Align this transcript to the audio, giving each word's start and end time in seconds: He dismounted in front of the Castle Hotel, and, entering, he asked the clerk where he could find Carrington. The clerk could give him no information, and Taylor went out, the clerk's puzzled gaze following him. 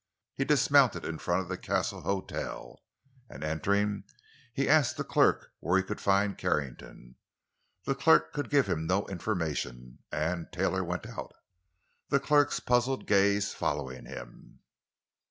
He 0.33 0.45
dismounted 0.45 1.05
in 1.05 1.19
front 1.19 1.43
of 1.43 1.47
the 1.47 1.59
Castle 1.59 2.01
Hotel, 2.01 2.79
and, 3.29 3.43
entering, 3.43 4.05
he 4.51 4.67
asked 4.67 4.97
the 4.97 5.03
clerk 5.03 5.51
where 5.59 5.77
he 5.77 5.83
could 5.83 6.01
find 6.01 6.39
Carrington. 6.39 7.17
The 7.83 7.93
clerk 7.93 8.33
could 8.33 8.49
give 8.49 8.65
him 8.65 8.87
no 8.87 9.05
information, 9.09 9.99
and 10.11 10.51
Taylor 10.51 10.83
went 10.83 11.05
out, 11.05 11.35
the 12.09 12.19
clerk's 12.19 12.59
puzzled 12.59 13.05
gaze 13.05 13.53
following 13.53 14.07
him. 14.07 14.61